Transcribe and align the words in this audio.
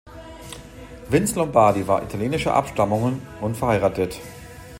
Vince 1.11 1.37
Lombardi 1.37 1.87
war 1.87 2.01
italienischer 2.01 2.55
Abstammung 2.55 3.21
und 3.39 3.55
verheiratet. 3.55 4.19